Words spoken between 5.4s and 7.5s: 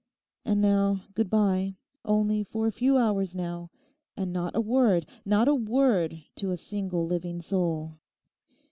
a word to a single living